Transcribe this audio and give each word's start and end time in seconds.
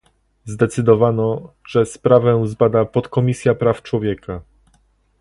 Zdecydowano, 0.45 1.53
że 1.67 1.85
sprawę 1.85 2.47
zbada 2.47 2.85
Podkomisja 2.85 3.55
Praw 3.55 3.81
Człowieka 3.81 4.41